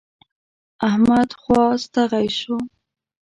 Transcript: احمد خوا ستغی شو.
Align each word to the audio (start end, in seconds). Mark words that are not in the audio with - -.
احمد 0.89 1.29
خوا 1.41 1.63
ستغی 1.83 2.27
شو. 2.39 2.55